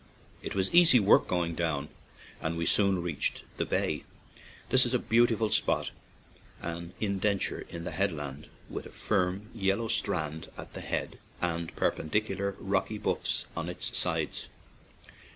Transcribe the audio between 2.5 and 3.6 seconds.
we soon reached